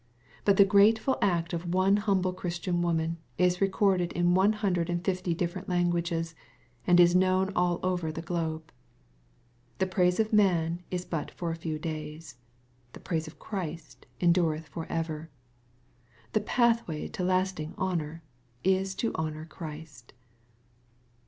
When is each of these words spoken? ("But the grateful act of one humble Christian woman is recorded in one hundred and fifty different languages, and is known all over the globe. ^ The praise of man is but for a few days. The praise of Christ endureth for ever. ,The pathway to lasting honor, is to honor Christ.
("But 0.45 0.57
the 0.57 0.65
grateful 0.65 1.15
act 1.21 1.53
of 1.53 1.75
one 1.75 1.97
humble 1.97 2.33
Christian 2.33 2.81
woman 2.81 3.17
is 3.37 3.61
recorded 3.61 4.11
in 4.13 4.33
one 4.33 4.53
hundred 4.53 4.89
and 4.89 5.05
fifty 5.05 5.35
different 5.35 5.69
languages, 5.69 6.33
and 6.87 6.99
is 6.99 7.15
known 7.15 7.51
all 7.55 7.79
over 7.83 8.11
the 8.11 8.23
globe. 8.23 8.71
^ 9.75 9.77
The 9.77 9.85
praise 9.85 10.19
of 10.19 10.33
man 10.33 10.81
is 10.89 11.05
but 11.05 11.29
for 11.29 11.51
a 11.51 11.55
few 11.55 11.77
days. 11.77 12.37
The 12.93 12.99
praise 12.99 13.27
of 13.27 13.37
Christ 13.37 14.07
endureth 14.19 14.65
for 14.69 14.87
ever. 14.89 15.29
,The 16.33 16.41
pathway 16.41 17.07
to 17.09 17.23
lasting 17.23 17.75
honor, 17.77 18.23
is 18.63 18.95
to 18.95 19.11
honor 19.13 19.45
Christ. 19.45 20.13